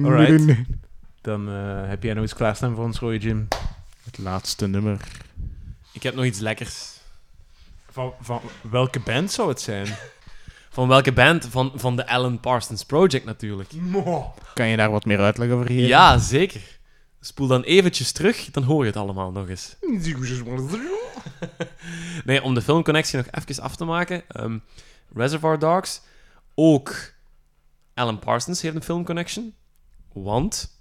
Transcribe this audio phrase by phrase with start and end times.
[0.00, 0.58] Alright.
[1.20, 3.48] Dan eh, heb jij nog iets klaarstaan voor ons, Roy Jim.
[4.04, 5.00] Het laatste nummer.
[5.92, 7.00] Ik heb nog iets lekkers.
[7.90, 8.40] Van, van
[8.70, 9.86] welke band zou het zijn?
[10.70, 11.46] Van welke band?
[11.46, 13.70] Van, van de Alan Parsons Project natuurlijk.
[14.54, 15.86] Kan je daar wat meer uitleg over geven?
[15.86, 16.60] Ja, zeker.
[17.20, 19.76] Spoel dan eventjes terug, dan hoor je het allemaal nog eens.
[22.24, 24.22] Nee, om de filmconnectie nog even af te maken.
[24.28, 24.58] ehm,
[25.14, 26.02] Reservoir Dogs,
[26.54, 27.12] ook
[27.94, 29.54] Alan Parsons heeft een filmconnection.
[30.12, 30.80] Want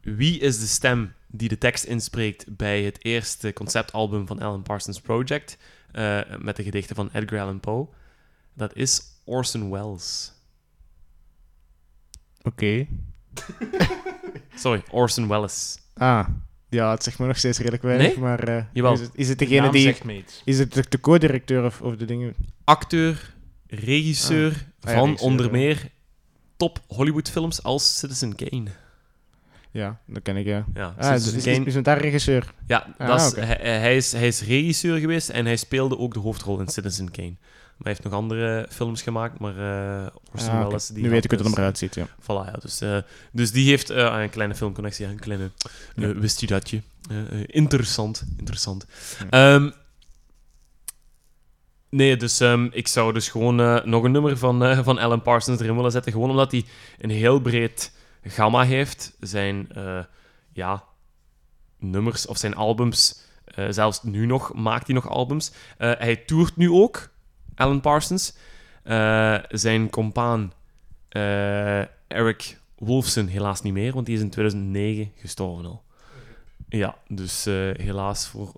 [0.00, 5.00] wie is de stem die de tekst inspreekt bij het eerste conceptalbum van Alan Parsons
[5.00, 5.58] Project
[5.92, 7.88] eh, met de gedichten van Edgar Allan Poe?
[8.54, 10.32] Dat is Orson Welles.
[12.42, 12.86] Oké.
[14.54, 15.78] Sorry, Orson Welles.
[15.94, 16.28] Ah.
[16.68, 18.18] Ja, het zegt me nog steeds redelijk weinig, Nee?
[18.18, 18.48] maar...
[18.48, 18.92] eh, Jawel.
[18.92, 19.82] Is het, is het De degene naam die...
[19.82, 20.42] zegt me iets.
[20.44, 22.34] Is het de, de co-directeur of, of de dingen...
[22.64, 23.34] Acteur,
[23.66, 25.90] regisseur Ah ja, van regisseur, onder meer
[26.64, 28.70] top Hollywoodfilms als Citizen Kane.
[29.70, 30.64] Ja, dat ken ik, ja.
[30.74, 32.52] Ja, Ah, is, Citizen is, Kane is het daar regisseur?
[32.66, 36.14] Ja, Ah, dat is, hij, hij is, hij is regisseur geweest en hij speelde ook
[36.14, 37.34] de hoofdrol in Citizen Kane.
[37.76, 39.54] Maar hij heeft nog andere films gemaakt, maar
[40.32, 40.62] Orson Ah.
[40.66, 40.86] Welles...
[40.86, 42.06] Die Nu weet ik hoe het er dus- eruit ziet, ja.
[42.22, 42.56] Voilà, ja.
[42.60, 42.98] Dus, eh,
[43.32, 45.50] dus die heeft eh, een kleine filmconnectie, een kleine...
[45.94, 46.12] Ja.
[46.14, 46.82] wist je datje?
[47.10, 48.86] Eh, eh, interessant, interessant.
[49.30, 49.54] Ja.
[49.54, 49.70] Ehm,
[51.94, 55.22] nee, dus ehm, ik zou dus gewoon eh, nog een nummer van, eh, van Alan
[55.22, 56.64] Parsons erin willen zetten, gewoon omdat hij
[56.98, 57.92] een heel breed
[58.22, 59.16] gamma heeft.
[59.20, 60.04] Zijn, eh,
[60.52, 60.84] ja,
[61.78, 63.22] nummers of zijn albums,
[63.68, 65.52] zelfs nu nog, maakt hij nog albums.
[65.76, 67.08] Hij toert nu ook,
[67.54, 68.36] Alan Parsons.
[69.48, 70.52] Zijn compaan
[72.08, 75.82] Eric Wolfson helaas niet meer, want die is in 2009 gestorven al.
[76.68, 77.44] Ja, dus
[77.76, 78.52] helaas voor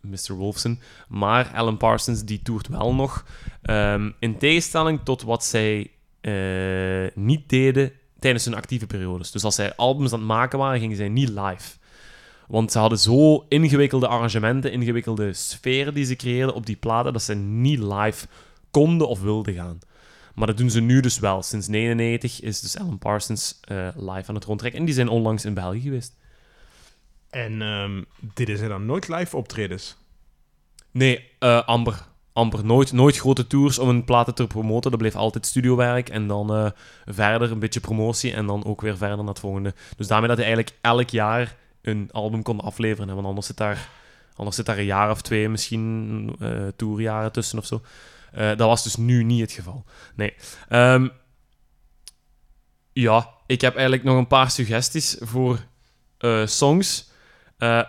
[0.00, 0.34] Mr.
[0.34, 0.80] Wolfson.
[1.08, 3.24] Maar Alan Parsons, die toert wel nog.
[3.62, 9.30] Ehm, in tegenstelling tot wat zij eh, niet deden tijdens hun actieve periodes.
[9.30, 11.78] Dus als zij albums aan het maken waren, gingen zij niet live.
[12.48, 17.22] Want ze hadden zo ingewikkelde arrangementen, ingewikkelde sferen die ze creëerden op die platen, dat
[17.22, 18.26] ze niet live
[18.70, 19.78] konden of wilden gaan.
[20.34, 21.42] Maar dat doen ze nu dus wel.
[21.42, 24.80] Sinds 99 is dus Alan Parsons eh, live aan het rondtrekken.
[24.80, 26.14] En die zijn onlangs in België geweest.
[27.30, 28.02] En ehm
[28.34, 29.96] deden ze dan nooit live optredens?
[30.90, 32.08] Nee, eh, amber.
[32.32, 32.64] Amber.
[32.64, 34.90] Nooit, nooit grote tours om een platen te promoten.
[34.90, 36.08] Dat bleef altijd studiowerk.
[36.08, 36.70] En dan eh,
[37.06, 38.32] verder een beetje promotie.
[38.32, 39.74] En dan ook weer verder naar het volgende.
[39.96, 43.14] Dus daarmee dat hij eigenlijk elk jaar een album kon afleveren.
[43.14, 43.88] Want anders zit daar,
[44.34, 47.82] anders zit daar een jaar of twee misschien eh tourjaren tussen of zo.
[48.32, 49.84] Dat was dus nu niet het geval.
[50.14, 50.34] Nee.
[50.68, 51.08] Ehm,
[52.92, 55.58] ja, ik heb eigenlijk nog een paar suggesties voor
[56.44, 57.10] songs.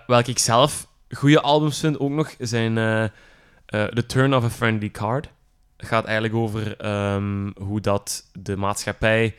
[0.07, 4.89] Welke ik zelf goede albums vind ook nog zijn eh, The Turn of a Friendly
[4.89, 5.29] Card.
[5.77, 9.35] Het gaat eigenlijk over ehm, hoe dat de maatschappij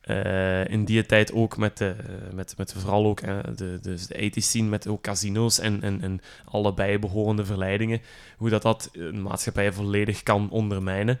[0.00, 1.96] eh, in die tijd ook met, de,
[2.32, 3.20] met, met vooral ook
[3.56, 8.00] de, de 80s scene met ook casino's en, en, en alle bijbehorende verleidingen,
[8.36, 11.18] hoe dat dat een maatschappij volledig kan ondermijnen.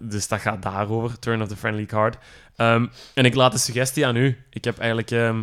[0.00, 2.16] Dus dat gaat daarover, Turn of the Friendly Card.
[2.56, 4.38] Ehm, en ik laat de suggestie aan u.
[4.50, 5.42] Ik heb eigenlijk ehm,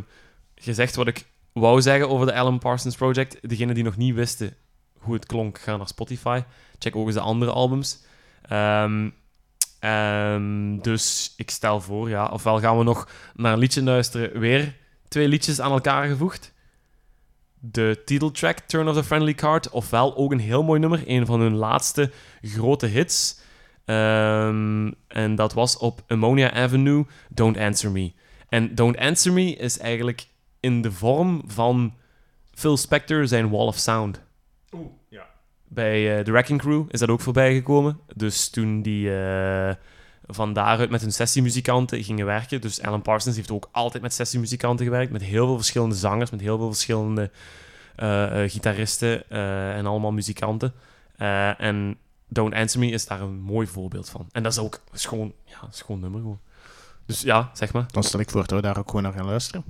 [0.56, 1.26] gezegd wat ik
[1.60, 3.50] wou zeggen over de Alan Parsons Project.
[3.50, 4.56] Degenen die nog niet wisten
[5.08, 6.42] hoe het klonk, ga naar Spotify.
[6.80, 8.04] Check ook eens de andere albums.
[8.42, 9.10] Ehm,
[9.80, 14.40] ehm, dus ik stel voor, ja, ofwel gaan we nog naar een liedje luisteren.
[14.40, 14.76] Weer
[15.08, 16.54] twee liedjes aan elkaar gevoegd.
[17.60, 21.40] De titeltrack Turn of the Friendly Card, ofwel ook een heel mooi nummer, een van
[21.40, 23.40] hun laatste grote hits.
[23.86, 28.14] Ehm, en dat was op Ammonia Avenue, Don't Answer Me.
[28.50, 30.28] En Don't Answer Me is eigenlijk
[30.68, 31.94] in de vorm van
[32.54, 34.22] Phil Spector zijn Wall of Sound.
[34.72, 35.26] Oeh, ja.
[35.68, 38.00] Bij eh, The Wrecking Crew is dat ook voorbij gekomen.
[38.16, 39.76] Dus toen die eh,
[40.26, 42.62] van daaruit met hun sessiemuzikanten gingen werken.
[42.62, 45.12] Dus Alan Parsons heeft ook altijd met sessiemuzikanten gewerkt.
[45.12, 47.32] Met heel veel verschillende zangers, met heel veel verschillende
[47.96, 50.74] eh, eh, gitaristen eh, en allemaal muzikanten.
[51.16, 51.98] Eh, en
[52.28, 54.28] Don't Answer Me is daar een mooi voorbeeld van.
[54.32, 56.40] En dat is ook schoon, ja, een schoon nummer gewoon.
[57.06, 57.86] Dus ja, zeg maar.
[57.92, 59.64] Dan stel ik voor dat we daar ook gewoon naar gaan luisteren.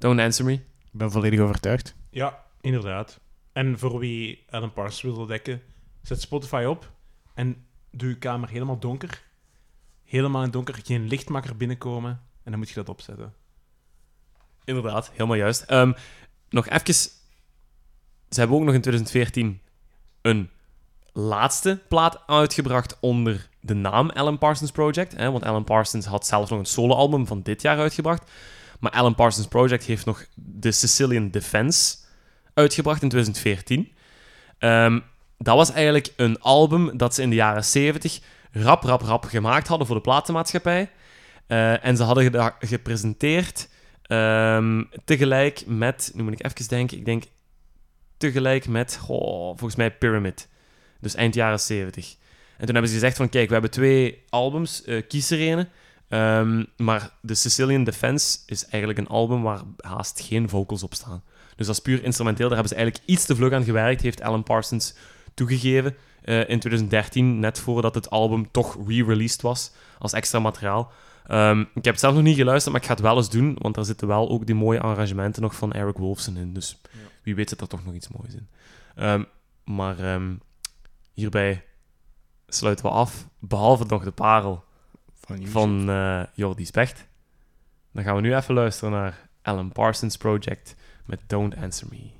[0.00, 0.52] Don't Answer Me.
[0.52, 1.94] Ik ben volledig overtuigd.
[2.10, 3.20] Ja, inderdaad.
[3.52, 5.62] En voor wie Alan Parsons wil ontdekken,
[6.02, 6.90] zet Spotify op
[7.34, 9.22] en doe je kamer helemaal donker.
[10.04, 12.10] Helemaal in het donker, geen lichtmaker binnenkomen
[12.42, 13.34] en dan moet je dat opzetten.
[14.64, 15.62] Inderdaad, helemaal juist.
[15.62, 15.92] Ehm,
[16.48, 16.94] nog even...
[16.94, 17.10] Ze
[18.30, 19.60] hebben ook nog in 2014
[20.22, 20.50] een
[21.12, 25.16] laatste plaat uitgebracht onder de naam Alan Parsons Project.
[25.16, 28.30] Hè, want Alan Parsons had zelf nog een soloalbum van dit jaar uitgebracht.
[28.80, 30.26] Maar Alan Parsons Project heeft nog
[30.60, 31.96] The Sicilian Defense
[32.54, 33.92] uitgebracht in 2014.
[34.58, 35.00] Ehm,
[35.38, 38.20] dat was eigenlijk een album dat ze in de jaren 70
[38.52, 40.90] rap, rap, rap gemaakt hadden voor de platenmaatschappij.
[41.46, 43.68] Eh, en ze hadden dat gepresenteerd
[44.02, 47.24] ehm, tegelijk met, nu moet ik even denken, ik denk
[48.16, 50.48] tegelijk met, volgens mij Pyramid.
[51.00, 52.16] Dus eind jaren 70.
[52.56, 55.68] En toen hebben ze gezegd van, kijk, we hebben twee albums, eh, kies er ene.
[56.10, 61.22] Ehm, maar The Sicilian Defense is eigenlijk een album waar haast geen vocals op staan.
[61.56, 62.48] Dus dat is puur instrumenteel.
[62.48, 64.94] Daar hebben ze eigenlijk iets te vlug aan gewerkt, heeft Alan Parsons
[65.34, 70.92] toegegeven eh, in 2013, net voordat het album toch re-released was als extra materiaal.
[71.26, 73.56] Ehm, ik heb het zelf nog niet geluisterd, maar ik ga het wel eens doen,
[73.58, 76.52] want daar zitten wel ook die mooie arrangementen nog van Eric Wolfson in.
[76.52, 76.80] Dus
[77.22, 78.48] wie weet zit er toch nog iets moois in.
[78.94, 79.24] Ehm,
[79.64, 80.20] maar
[81.12, 81.64] hierbij
[82.46, 84.64] sluiten we af, behalve nog de parel
[85.36, 87.08] Van, van eh Jordi Specht.
[87.92, 90.74] Dan gaan we nu even luisteren naar Alan Parsons Project
[91.06, 92.19] met Don't Answer Me.